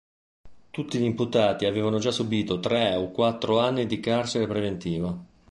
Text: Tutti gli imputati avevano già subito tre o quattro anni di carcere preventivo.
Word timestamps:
Tutti 0.71 0.97
gli 0.97 1.03
imputati 1.03 1.65
avevano 1.65 1.99
già 1.99 2.09
subito 2.09 2.59
tre 2.59 2.95
o 2.95 3.11
quattro 3.11 3.59
anni 3.59 3.85
di 3.85 3.99
carcere 3.99 4.47
preventivo. 4.47 5.25